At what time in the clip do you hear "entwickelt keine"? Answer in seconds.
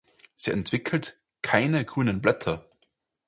0.49-1.85